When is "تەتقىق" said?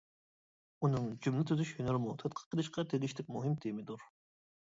2.23-2.49